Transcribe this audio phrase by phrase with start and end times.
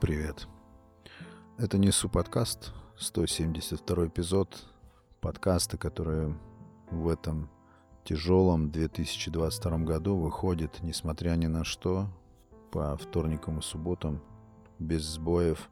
[0.00, 0.48] Привет.
[1.58, 4.64] Это Несу подкаст, 172 эпизод
[5.20, 6.34] подкаста, который
[6.90, 7.50] в этом
[8.04, 12.08] тяжелом 2022 году выходит, несмотря ни на что,
[12.70, 14.22] по вторникам и субботам,
[14.78, 15.68] без сбоев.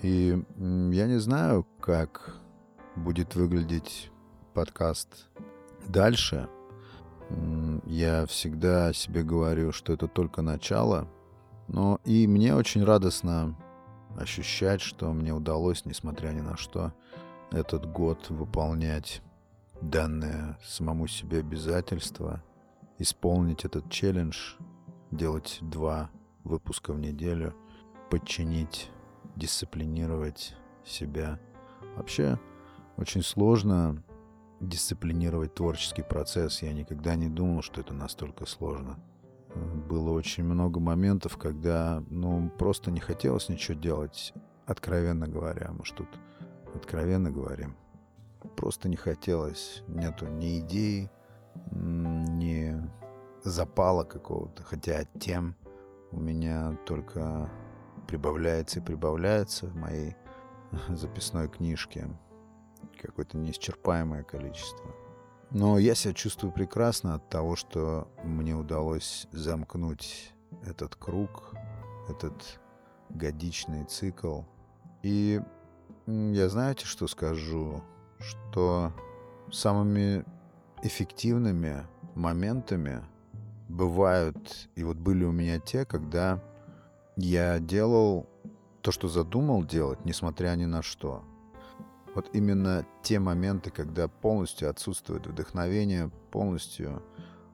[0.00, 2.36] И я не знаю, как
[2.96, 4.10] будет выглядеть
[4.54, 5.28] подкаст
[5.86, 6.48] дальше.
[7.84, 11.06] Я всегда себе говорю, что это только начало—
[11.68, 13.56] но и мне очень радостно
[14.16, 16.92] ощущать, что мне удалось, несмотря ни на что,
[17.50, 19.22] этот год выполнять
[19.80, 22.42] данное самому себе обязательство,
[22.98, 24.54] исполнить этот челлендж,
[25.10, 26.10] делать два
[26.44, 27.54] выпуска в неделю,
[28.10, 28.90] подчинить,
[29.36, 30.54] дисциплинировать
[30.84, 31.38] себя.
[31.96, 32.38] Вообще
[32.96, 34.02] очень сложно
[34.60, 36.62] дисциплинировать творческий процесс.
[36.62, 38.98] Я никогда не думал, что это настолько сложно
[39.54, 44.32] было очень много моментов, когда, ну, просто не хотелось ничего делать,
[44.66, 45.72] откровенно говоря.
[45.72, 46.20] Мы что тут
[46.74, 47.76] откровенно говорим.
[48.56, 49.82] Просто не хотелось.
[49.88, 51.10] Нету ни идей,
[51.70, 52.74] ни
[53.42, 54.62] запала какого-то.
[54.62, 55.56] Хотя тем
[56.10, 57.50] у меня только
[58.06, 60.16] прибавляется и прибавляется в моей
[60.88, 62.08] записной книжке.
[63.00, 64.94] Какое-то неисчерпаемое количество.
[65.54, 70.32] Но я себя чувствую прекрасно от того, что мне удалось замкнуть
[70.64, 71.54] этот круг,
[72.08, 72.58] этот
[73.10, 74.42] годичный цикл.
[75.02, 75.42] И
[76.06, 77.82] я знаете, что скажу?
[78.18, 78.92] Что
[79.50, 80.24] самыми
[80.82, 83.02] эффективными моментами
[83.68, 86.42] бывают, и вот были у меня те, когда
[87.16, 88.26] я делал
[88.80, 91.24] то, что задумал делать, несмотря ни на что.
[92.14, 97.02] Вот именно те моменты, когда полностью отсутствует вдохновение, полностью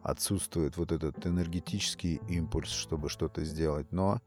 [0.02, 3.92] отсутствует вот этот энергетический импульс, чтобы что-то сделать.
[3.92, 4.20] Но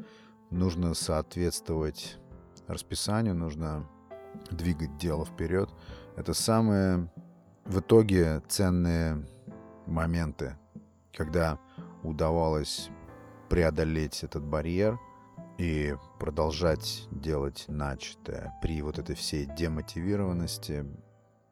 [0.50, 2.18] нужно соответствовать
[2.68, 3.88] расписанию, нужно
[4.50, 5.70] двигать дело вперед.
[6.16, 7.12] Это самые
[7.66, 9.28] в итоге ценные
[9.86, 10.58] моменты,
[11.14, 11.60] когда
[12.04, 12.90] удавалось
[13.50, 14.98] преодолеть этот барьер–
[15.58, 20.86] и продолжать делать начатое при вот этой всей демотивированности.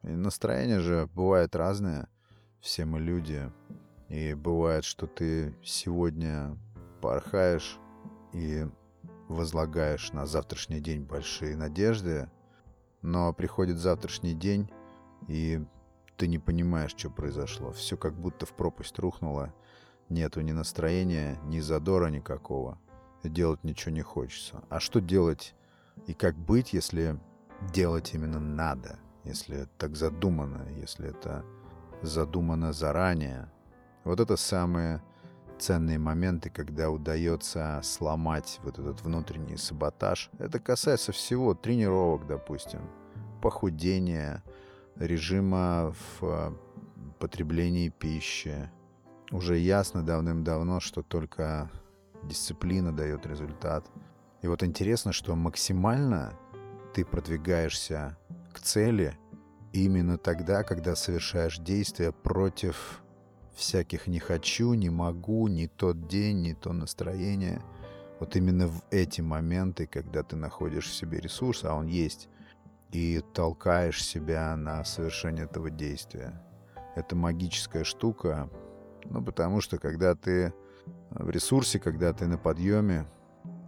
[0.02, 2.08] И настроение же бывает разное.
[2.60, 3.50] Все мы люди.
[4.08, 6.56] И бывает, что ты сегодня
[7.00, 7.78] порхаешь
[8.32, 8.66] и
[9.28, 12.28] возлагаешь на завтрашний день большие надежды,
[13.02, 14.68] но приходит завтрашний день,
[15.28, 15.64] и
[16.16, 17.70] ты не понимаешь, что произошло.
[17.70, 19.54] Все как будто в пропасть рухнуло.
[20.08, 22.80] Нету ни настроения, ни задора никакого
[23.28, 24.62] делать ничего не хочется.
[24.68, 25.54] А что делать
[26.06, 27.18] и как быть, если
[27.72, 31.44] делать именно надо, если так задумано, если это
[32.02, 33.50] задумано заранее.
[34.04, 35.02] Вот это самые
[35.58, 40.30] ценные моменты, когда удается сломать вот этот внутренний саботаж.
[40.38, 42.80] Это касается всего тренировок, допустим,
[43.42, 44.42] похудения,
[44.96, 46.52] режима в э,
[47.18, 48.70] потреблении пищи.
[49.30, 51.70] Уже ясно давным-давно, что только
[52.22, 53.86] дисциплина дает результат.
[54.42, 56.32] И вот интересно, что максимально
[56.94, 58.16] ты продвигаешься
[58.52, 59.16] к цели
[59.72, 63.02] именно тогда, когда совершаешь действия против
[63.54, 67.62] всяких «не хочу», «не могу», «не тот день», «не то настроение».
[68.18, 72.28] Вот именно в эти моменты, когда ты находишь в себе ресурс, а он есть,
[72.92, 76.42] и толкаешь себя на совершение этого действия.
[76.96, 78.50] Это магическая штука,
[79.04, 80.52] ну, потому что когда ты
[81.10, 83.06] в ресурсе, когда ты на подъеме,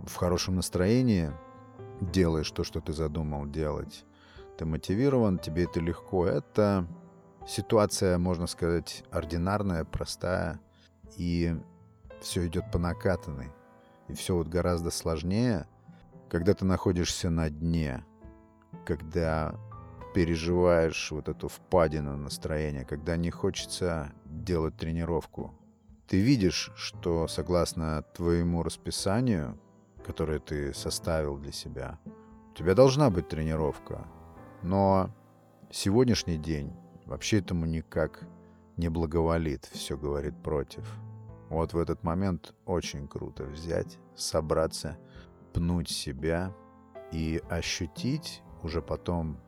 [0.06, 1.30] в хорошем настроении,
[2.00, 4.04] делаешь то, что ты задумал делать.
[4.58, 6.26] Ты мотивирован, тебе это легко.
[6.26, 6.86] Это
[7.46, 10.60] ситуация, можно сказать, ординарная, простая,
[11.16, 11.54] и
[12.20, 13.50] все идет по накатанной.
[14.08, 15.66] И все вот гораздо сложнее,
[16.28, 18.04] когда ты находишься на дне,
[18.84, 19.54] когда
[20.14, 25.54] переживаешь вот эту впадину настроения, когда не хочется делать тренировку,
[26.12, 29.58] ты видишь, что согласно твоему расписанию,
[30.04, 31.98] которое ты составил для себя,
[32.50, 34.06] у тебя должна быть тренировка.
[34.62, 35.08] Но
[35.70, 36.70] сегодняшний день
[37.06, 38.28] вообще этому никак
[38.76, 40.86] не благоволит, все говорит против.
[41.48, 44.98] Вот в этот момент очень круто взять, собраться,
[45.54, 46.54] пнуть себя
[47.10, 49.40] и ощутить уже потом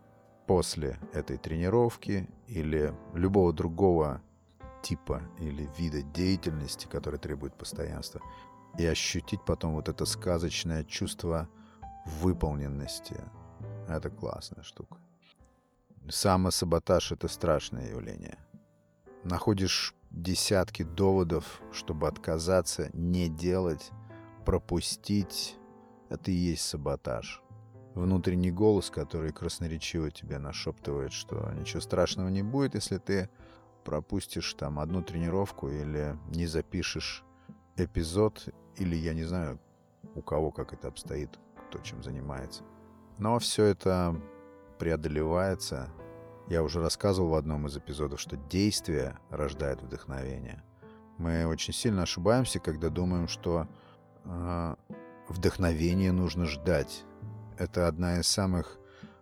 [0.47, 4.23] после этой тренировки или любого другого
[4.85, 8.21] типа или вида деятельности, который требует постоянства,
[8.79, 11.49] и ощутить потом вот это сказочное чувство
[12.21, 13.17] выполненности.
[13.89, 14.99] Это классная штука.
[16.09, 18.39] Самосаботаж— это страшное явление.
[19.25, 23.91] Находишь десятки доводов, чтобы отказаться, не делать,
[24.45, 25.57] пропустить.
[26.11, 27.43] это и есть саботаж.
[27.95, 33.31] Внутренний голос, который красноречиво тебе нашептывает, что ничего страшного не будет, если ты
[33.85, 37.25] пропустишь там одну тренировку или не запишешь
[37.77, 39.61] эпизод, или я не знаю,
[40.15, 41.39] у кого как это обстоит,
[41.69, 42.63] кто чем занимается.
[43.19, 44.21] Но все это
[44.79, 45.89] преодолевается.
[46.49, 50.63] Я уже рассказывал в одном из эпизодов, что действие рождает вдохновение.
[51.19, 53.69] Мы очень сильно ошибаемся, когда думаем, что
[54.25, 54.75] э,
[55.29, 57.05] вдохновение нужно ждать.
[57.57, 58.79] Это одна из самых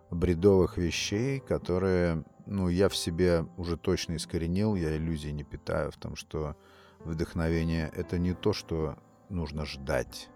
[0.09, 5.97] бредовых вещей, которые, ну, я в себе уже точно искоренил, я иллюзий не питаю в
[5.97, 6.55] том, что
[6.99, 8.97] вдохновение— это не то, что
[9.29, 10.29] нужно ждать,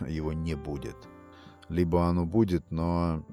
[0.06, 0.96] его не будет.
[1.68, 3.24] Либо оно будет, но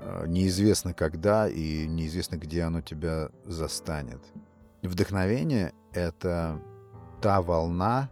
[0.00, 4.22] э, неизвестно когда и неизвестно, где оно тебя застанет.
[4.82, 6.60] Вдохновение— это
[7.20, 8.10] та волна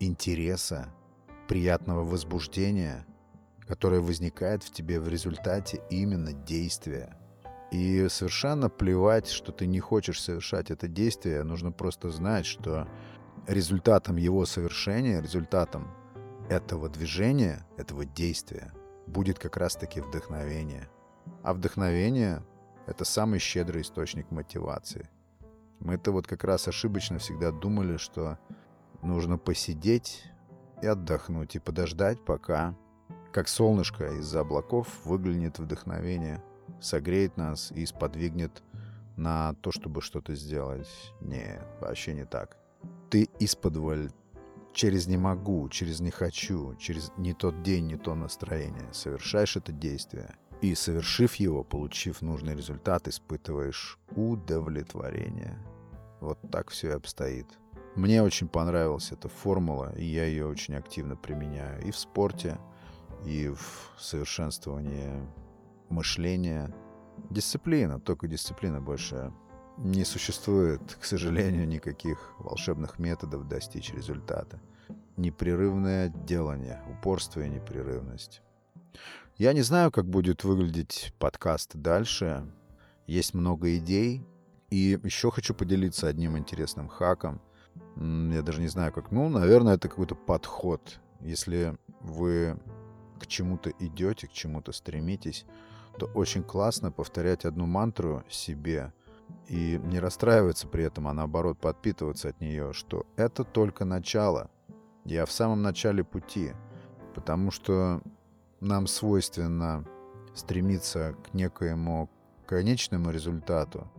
[0.00, 0.92] интереса,
[1.48, 3.06] приятного возбуждения,
[3.66, 7.15] которое возникает в тебе в результате именно действия.
[7.76, 12.88] И совершенно плевать, что ты не хочешь совершать это действие, нужно просто знать, что
[13.46, 15.94] результатом его совершения, результатом
[16.48, 18.72] этого движения, этого действия
[19.06, 20.88] будет как раз-таки вдохновение.
[21.42, 22.42] А вдохновение—
[22.86, 25.10] это самый щедрый источник мотивации.
[25.78, 28.38] Мы-то вот как раз ошибочно всегда думали, что
[29.02, 30.24] нужно посидеть
[30.80, 32.74] и отдохнуть, и подождать, пока,
[33.34, 36.42] как солнышко из-за облаков, выглянет вдохновение,
[36.80, 38.62] согреет нас и сподвигнет
[39.16, 40.88] на то, чтобы что-то сделать.
[41.20, 42.56] Нет, вообще не так.
[43.10, 44.10] Ты исподволь
[44.72, 49.72] через «не могу», через «не хочу», через «не тот день, не то настроение» совершаешь это
[49.72, 50.36] действие.
[50.60, 55.58] И, совершив его, получив нужный результат, испытываешь удовлетворение.
[56.20, 57.46] Вот так все и обстоит.
[57.94, 62.58] Мне очень понравилась эта формула, и я ее очень активно применяю и в спорте,
[63.24, 65.26] и в совершенствовании
[65.88, 66.74] мышления.
[67.30, 69.32] Дисциплина, только дисциплина больше
[69.78, 74.60] не существует, к сожалению, никаких волшебных методов достичь результата.
[75.16, 78.42] Непрерывное делание, упорство и непрерывность.
[79.36, 82.50] Я не знаю, как будет выглядеть подкаст дальше.
[83.06, 84.24] Есть много идей.
[84.70, 87.40] И еще хочу поделиться одним интересным хаком–
[87.96, 91.00] я даже не знаю как, ну, наверное, это какой-то подход.
[91.20, 92.58] Если вы
[93.18, 95.46] к чему-то идете, к чему-то стремитесь,
[95.98, 98.92] то очень классно повторять одну мантру себе
[99.48, 104.50] и не расстраиваться при этом, а наоборот подпитываться от нее, что это только начало.
[105.04, 106.52] Я в самом начале пути,
[107.14, 108.02] потому что
[108.60, 109.84] нам свойственно
[110.34, 112.10] стремиться к некоему
[112.46, 113.90] конечному результату.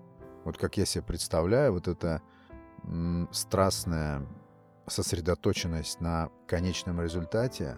[0.44, 2.22] Вот как я себе представляю, вот это
[3.32, 4.26] страстная
[4.86, 7.78] сосредоточенность на конечном результате,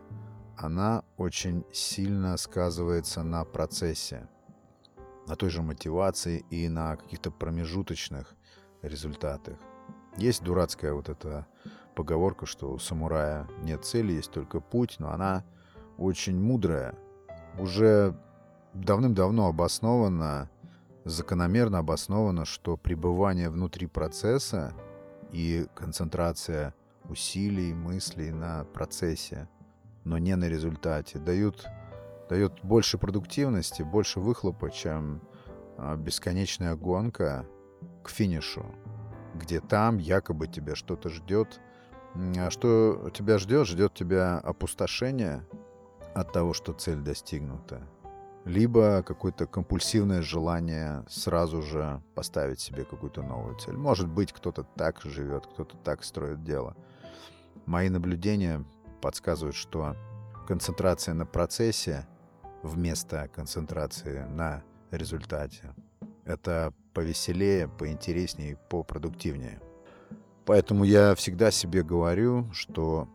[0.60, 4.28] она очень сильно сказывается на процессе,
[5.26, 8.36] на той же мотивации и на каких-то промежуточных
[8.82, 9.58] результатах.
[10.18, 11.48] Есть дурацкая вот эта
[11.96, 15.46] поговорка, что у самурая нет цели, есть только путь, но она
[15.98, 16.94] очень мудрая.
[17.58, 18.14] Уже
[18.74, 20.50] давным-давно обосновано,
[21.06, 24.74] закономерно обосновано, что пребывание внутри процесса
[25.32, 26.74] и концентрация
[27.06, 29.48] усилий, мыслей на процессе,
[30.04, 31.66] но не на результате, дают,
[32.30, 35.22] дают больше продуктивности, больше выхлопа, чем
[35.78, 37.46] а, бесконечная гонка
[38.04, 38.66] к финишу,
[39.36, 41.60] где там якобы тебя что-то ждет.
[42.38, 43.68] А что тебя ждет?
[43.68, 45.46] Ждет тебя опустошение
[46.16, 47.88] от того, что цель достигнута
[48.46, 53.76] либо какое-то компульсивное желание сразу же поставить себе какую-то новую цель.
[53.76, 56.76] Может быть, кто-то так живет, кто-то так строит дело.
[57.66, 58.66] Мои наблюдения
[59.02, 59.96] подсказывают, что
[60.48, 62.08] концентрация на процессе
[62.64, 65.74] вместо концентрации на результате—
[66.26, 69.62] это повеселее, поинтереснее, попродуктивнее.
[70.46, 73.08] Поэтому я всегда себе говорю, что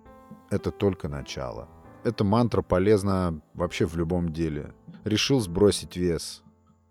[0.51, 1.69] это только начало.
[2.05, 4.73] Эта мантра полезна вообще в любом деле—
[5.05, 6.43] решил сбросить вес,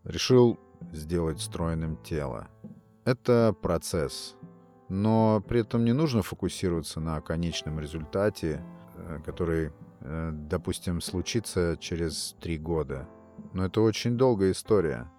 [0.03, 0.59] решил
[0.91, 2.47] сделать стройным тело.
[3.05, 4.35] Это процесс,
[4.87, 8.63] но при этом не нужно фокусироваться на конечном результате,
[9.25, 13.07] который, э, допустим, случится через три года.
[13.53, 15.09] Но это очень долгая история,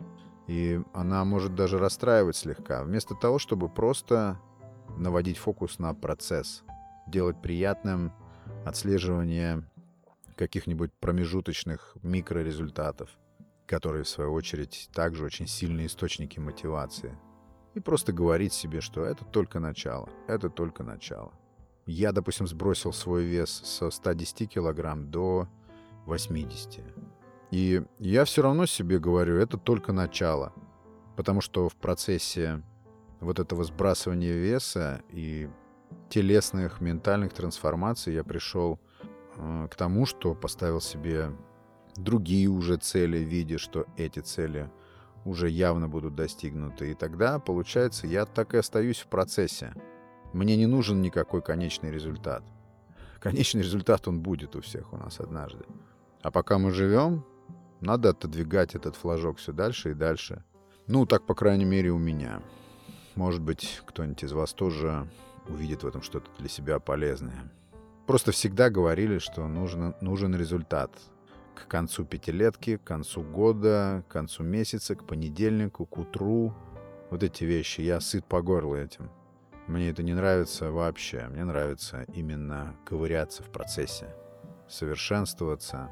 [0.47, 4.41] и она может даже расстраивать слегка, вместо того, чтобы просто
[4.97, 6.63] наводить фокус на процесс,
[7.07, 8.13] делать приятным
[8.65, 9.65] отслеживание
[10.37, 13.11] каких-нибудь промежуточных микрорезультатов,
[13.67, 17.17] которые, в свою очередь, также очень сильные источники мотивации.
[17.75, 21.33] И просто говорить себе, что это только начало, это только начало.
[21.87, 25.49] Я, допустим, сбросил свой вес со 110 килограмм до
[26.07, 26.83] 80.
[27.51, 30.53] И я все равно себе говорю, это только начало.
[31.17, 32.63] Потому что в процессе
[33.21, 35.49] вот этого сбрасывания веса и
[36.09, 38.81] телесных, ментальных трансформаций я пришел
[39.37, 41.31] э, к тому, что поставил себе
[41.97, 44.71] другие уже цели, видя, что эти цели
[45.25, 46.91] уже явно будут достигнуты.
[46.91, 49.75] И тогда, получается, я так и остаюсь в процессе.
[50.35, 52.43] Мне не нужен никакой конечный результат.
[53.21, 55.65] Конечный результат, он будет у всех у нас однажды.
[56.23, 57.25] А пока мы живем,
[57.81, 60.43] надо отодвигать этот флажок все дальше и дальше.
[60.89, 62.43] Ну, так, по крайней мере, у меня.
[63.15, 65.09] Может быть, кто-нибудь из вас тоже
[65.49, 67.53] увидит в этом что-то для себя полезное.
[68.09, 70.91] Просто всегда говорили, что нужен, нужен результат.
[71.55, 76.53] К концу пятилетки, к концу года, к концу месяца, к понедельнику, к утру.
[77.11, 77.83] Вот эти вещи.
[77.83, 79.11] Я сыт по горло этим.
[79.67, 81.27] Мне это не нравится вообще.
[81.29, 84.15] Мне нравится именно ковыряться в процессе.
[84.69, 85.91] Совершенствоваться,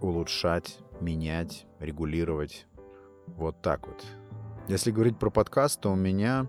[0.00, 2.66] улучшать, менять, регулировать.
[3.26, 4.02] Вот так вот.
[4.68, 6.46] Если говорить про подкаст, то у меня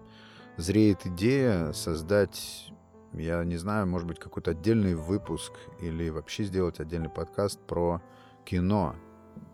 [0.56, 2.72] зреет идея создать,
[3.12, 5.52] я не знаю, может быть, какой-то отдельный выпуск
[5.82, 8.02] или вообще сделать отдельный подкаст про
[8.46, 8.96] кино.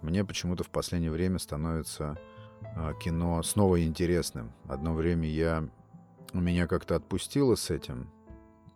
[0.01, 2.19] Мне почему-то в последнее время становится
[2.75, 4.51] э, кино снова интересным.
[4.67, 5.67] Одно время я
[6.37, 8.09] меня как-то отпустило с этим.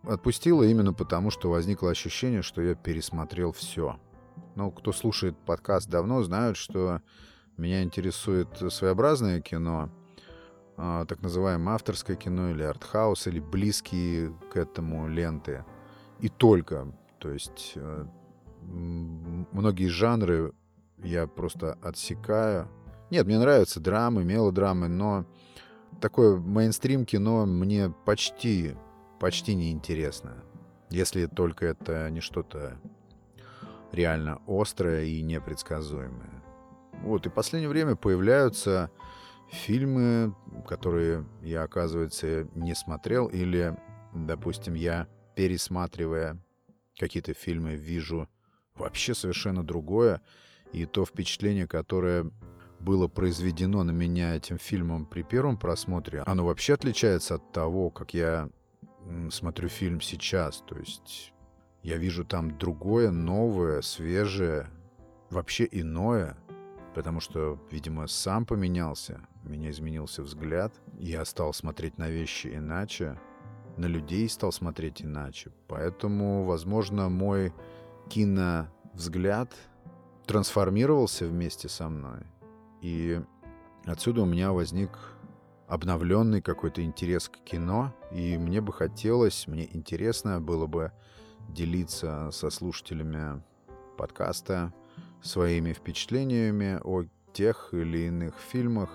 [0.02, 3.98] Отпустило именно потому, что возникло ощущение, что я пересмотрел все.
[4.56, 7.00] Ну, кто слушает подкаст давно, знают, что
[7.56, 9.90] меня интересует своеобразное кино—
[10.76, 15.64] а, так называемое авторское кино или артхаус, или близкие к этому ленты.
[16.20, 16.92] И только.
[17.18, 18.06] То есть э,
[18.62, 20.52] многие жанры
[20.98, 22.68] я просто отсекаю.
[23.10, 25.26] Нет, мне нравятся драмы, мелодрамы, но
[26.00, 28.76] такое мейнстрим кино мне почти,
[29.20, 30.44] почти неинтересно.
[30.90, 32.78] Если только это не что-то
[33.92, 36.42] реально острое и непредсказуемое.
[37.02, 38.90] Вот, и в последнее время появляются
[39.50, 40.34] фильмы,
[40.66, 43.76] которые я, оказывается, не смотрел, или,
[44.12, 46.38] допустим, я, пересматривая
[46.98, 48.28] какие-то фильмы, вижу
[48.74, 50.20] вообще совершенно другое,
[50.72, 52.30] и то впечатление, которое
[52.84, 58.14] было произведено на меня этим фильмом при первом просмотре, оно вообще отличается от того, как
[58.14, 58.50] я
[59.30, 60.62] смотрю фильм сейчас.
[60.66, 61.32] То есть
[61.82, 64.68] я вижу там другое, новое, свежее,
[65.30, 66.36] вообще иное,
[66.94, 73.18] потому что, видимо, сам поменялся, у меня изменился взгляд, я стал смотреть на вещи иначе,
[73.76, 75.50] на людей стал смотреть иначе.
[75.66, 77.52] Поэтому, возможно, мой
[78.08, 79.52] киновзгляд
[80.26, 82.20] трансформировался вместе со мной.
[82.84, 83.18] И
[83.86, 84.90] отсюда у меня возник
[85.68, 90.92] обновленный какой-то интерес к кино, и мне бы хотелось, мне интересно было бы
[91.48, 93.42] делиться со слушателями
[93.96, 94.74] подкаста
[95.22, 98.90] своими впечатлениями о тех или иных фильмах,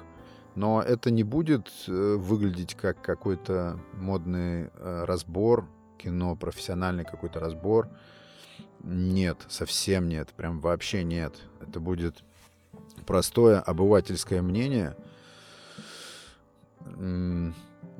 [0.53, 5.67] но это не будет э, выглядеть как какой-то модный э, разбор,
[5.97, 7.89] кино, профессиональный какой-то разбор.
[8.83, 11.33] Нет, совсем нет, прям вообще нет.
[11.59, 12.23] Это будет
[13.09, 14.95] простое обывательское мнение,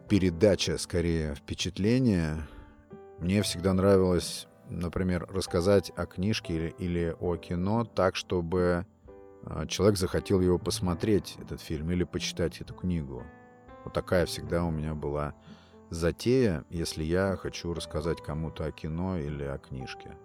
[0.07, 2.47] передача, скорее, впечатления.
[3.17, 8.85] Мне всегда нравилось, например, рассказать о книжке или, или о кино так, чтобы
[9.41, 13.23] а, человек захотел его посмотреть, этот фильм, или почитать эту книгу.
[13.85, 15.33] Вот такая всегда у меня была
[15.89, 20.15] затея, если я хочу рассказать кому-то о кино или о книжке.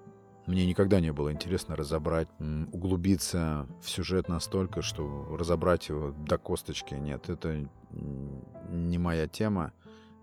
[0.47, 2.29] Мне никогда не было интересно разобрать,
[2.73, 6.95] углубиться в сюжет настолько, что разобрать его до косточки.
[6.95, 9.73] Нет, это не моя тема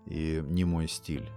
[0.06, 1.28] и не мой стиль.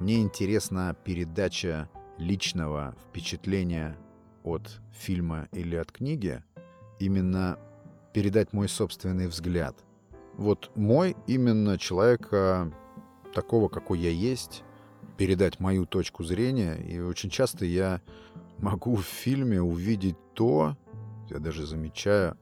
[0.00, 3.96] Мне интересна передача личного впечатления
[4.42, 6.42] от фильма или от книги–
[6.98, 7.58] именно
[8.12, 9.76] передать мой собственный взгляд.
[10.34, 12.72] Вот мой именно человека
[13.34, 14.62] такого, какой я есть,
[15.16, 16.76] передать мою точку зрения.
[16.76, 18.00] И очень часто я
[18.58, 20.76] могу в фильме увидеть то,
[21.30, 22.36] я даже замечаю,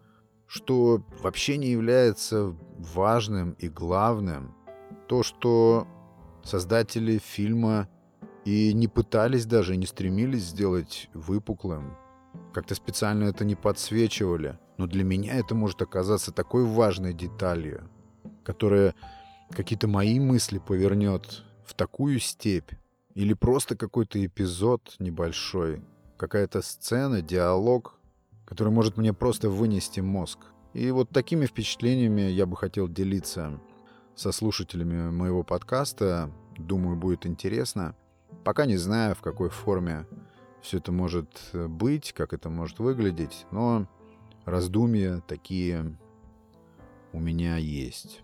[0.47, 4.55] что вообще не является важным и главным.
[5.09, 5.87] То, что
[6.43, 7.89] создатели фильма
[8.45, 11.97] и не пытались даже, не стремились сделать выпуклым,
[12.53, 14.59] как-то специально это не подсвечивали.
[14.79, 17.89] Но для меня это может оказаться такой важной деталью,
[18.43, 18.95] которая
[19.51, 22.73] какие-то мои мысли повернет в такую степь.
[23.15, 25.83] Или просто какой-то эпизод небольшой,
[26.17, 27.99] какая-то сцена, диалог,
[28.47, 30.39] который может мне просто вынести мозг.
[30.73, 33.61] И вот такими впечатлениями я бы хотел делиться
[34.15, 36.31] со слушателями моего подкаста.
[36.57, 37.95] Думаю, будет интересно.
[38.45, 40.07] Пока не знаю, в какой форме
[40.63, 43.87] все это может э, быть, как это может выглядеть, но
[44.45, 45.99] раздумья такие
[47.13, 48.23] у меня есть.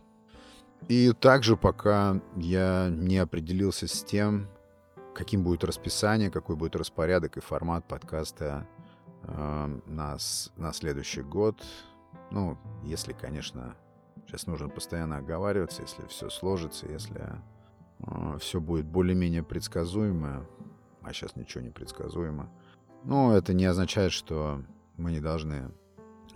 [0.87, 4.49] И также пока я не определился с тем,
[5.15, 8.67] каким будет расписание, какой будет распорядок и формат подкаста
[9.25, 10.17] э, на,
[10.57, 11.61] на следующий год.
[12.31, 13.75] Ну, если, конечно,
[14.27, 17.23] сейчас нужно постоянно оговариваться, если все сложится, если
[17.99, 20.47] э, все будет более-менее предсказуемо,
[21.03, 22.51] а сейчас ничего не предсказуемо.
[23.05, 24.63] Но это не означает, что
[24.97, 25.71] мы не должны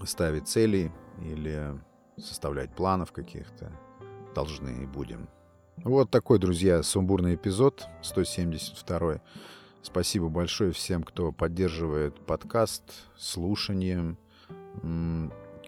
[0.05, 1.79] ставить цели или
[2.17, 3.73] составлять планов каких-то.
[4.35, 5.29] Должны и будем.
[5.85, 9.21] Вот такой, друзья, сумбурный эпизод, 172
[9.83, 12.85] Спасибо большое всем, кто поддерживает подкаст
[13.19, 14.17] слушанием,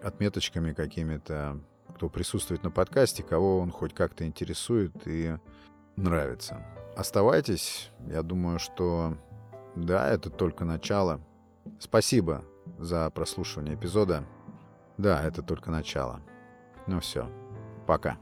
[0.01, 1.61] отметочками какими-то,
[1.97, 5.37] кто присутствует на подкасте, кого он хоть как-то интересует и
[5.97, 6.65] нравится.
[6.97, 7.91] Оставайтесь.
[8.07, 9.19] Я думаю, что
[9.75, 11.21] да, это только начало.
[11.81, 12.45] Спасибо
[12.79, 14.25] за прослушивание эпизода.
[14.97, 16.21] Да, это только начало.
[16.87, 17.29] Ну все.
[17.87, 18.17] Пока.